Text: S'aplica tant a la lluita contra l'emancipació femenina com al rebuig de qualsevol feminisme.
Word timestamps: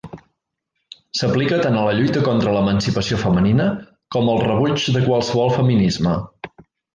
S'aplica 1.17 1.59
tant 1.65 1.77
a 1.81 1.83
la 1.87 1.91
lluita 1.99 2.23
contra 2.29 2.55
l'emancipació 2.55 3.19
femenina 3.25 3.67
com 4.17 4.33
al 4.33 4.43
rebuig 4.49 4.89
de 4.97 5.05
qualsevol 5.11 5.55
feminisme. 5.59 6.17